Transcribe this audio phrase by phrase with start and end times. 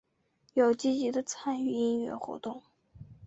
[0.55, 2.63] 有积极的参与音乐活动。